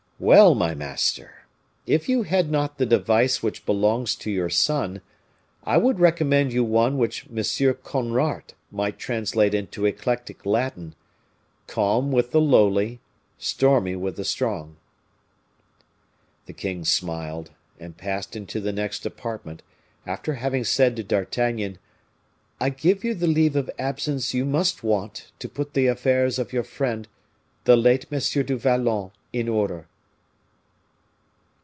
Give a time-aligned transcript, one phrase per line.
[0.23, 1.47] "Well, my master!
[1.87, 5.01] If you had not the device which belongs to your sun,
[5.63, 7.33] I would recommend you one which M.
[7.37, 10.93] Conrart might translate into eclectic Latin,
[11.65, 12.99] 'Calm with the lowly;
[13.39, 14.75] stormy with the strong.'"
[16.45, 17.49] The king smiled,
[17.79, 19.63] and passed into the next apartment,
[20.05, 21.79] after having said to D'Artagnan,
[22.59, 26.53] "I give you the leave of absence you must want to put the affairs of
[26.53, 27.07] your friend,
[27.63, 28.19] the late M.
[28.45, 29.87] du Vallon, in order."